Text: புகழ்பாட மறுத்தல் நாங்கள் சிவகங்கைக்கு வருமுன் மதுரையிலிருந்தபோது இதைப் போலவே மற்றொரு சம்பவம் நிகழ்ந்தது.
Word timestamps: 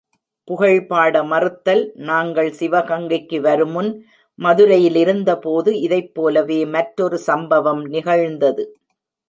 புகழ்பாட 0.47 1.15
மறுத்தல் 1.23 1.83
நாங்கள் 2.01 2.49
சிவகங்கைக்கு 2.59 3.39
வருமுன் 3.39 3.91
மதுரையிலிருந்தபோது 4.39 5.73
இதைப் 5.81 6.11
போலவே 6.13 6.59
மற்றொரு 6.65 7.19
சம்பவம் 7.29 7.83
நிகழ்ந்தது. 7.87 8.65